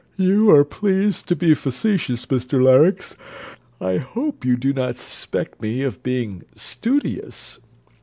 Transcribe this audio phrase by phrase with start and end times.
[0.17, 3.15] You are pleased to be facetious, Mr Larynx.
[3.79, 7.59] I hope you do not suspect me of being studious.